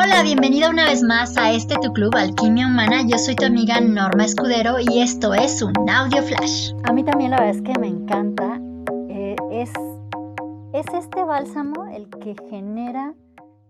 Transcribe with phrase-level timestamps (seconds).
[0.00, 3.02] Hola, bienvenida una vez más a este tu club Alquimia Humana.
[3.04, 6.72] Yo soy tu amiga Norma Escudero y esto es un audio flash.
[6.84, 8.60] A mí también la verdad es que me encanta.
[9.08, 9.72] Eh, es,
[10.72, 13.16] es este bálsamo el que genera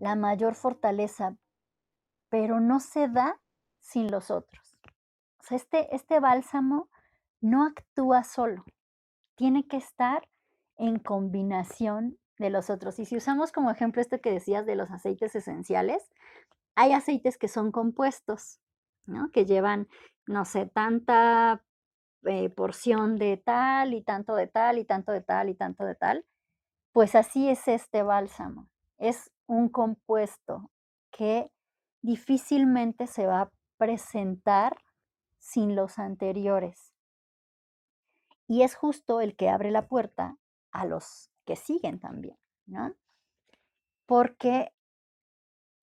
[0.01, 1.35] la mayor fortaleza,
[2.29, 3.41] pero no se da
[3.81, 4.77] sin los otros.
[5.41, 6.91] O sea, este, este bálsamo
[7.41, 8.67] no actúa solo,
[9.35, 10.29] tiene que estar
[10.77, 12.98] en combinación de los otros.
[12.98, 16.11] Y si usamos como ejemplo esto que decías de los aceites esenciales,
[16.75, 18.61] hay aceites que son compuestos,
[19.07, 19.30] ¿no?
[19.32, 19.89] Que llevan,
[20.26, 21.64] no sé, tanta
[22.25, 25.94] eh, porción de tal y tanto de tal y tanto de tal y tanto de
[25.94, 26.25] tal.
[26.93, 28.68] Pues así es este bálsamo.
[28.99, 30.71] Es un compuesto
[31.11, 31.50] que
[32.02, 34.77] difícilmente se va a presentar
[35.39, 36.92] sin los anteriores.
[38.47, 40.36] Y es justo el que abre la puerta
[40.72, 42.94] a los que siguen también, ¿no?
[44.05, 44.70] Porque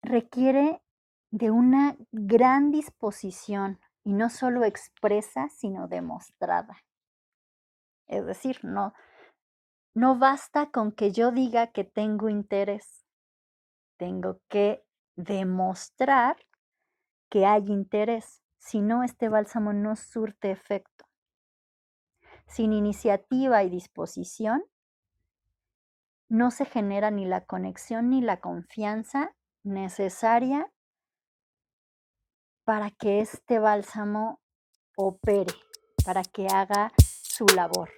[0.02, 0.82] requiere
[1.30, 6.78] de una gran disposición y no solo expresa, sino demostrada.
[8.08, 8.94] Es decir, no,
[9.94, 13.06] no basta con que yo diga que tengo interés,
[13.98, 14.86] tengo que
[15.18, 16.38] demostrar
[17.30, 21.04] que hay interés, si no este bálsamo no surte efecto.
[22.48, 24.64] Sin iniciativa y disposición,
[26.32, 30.72] no se genera ni la conexión ni la confianza necesaria
[32.64, 34.40] para que este bálsamo
[34.96, 35.54] opere,
[36.06, 37.90] para que haga su labor.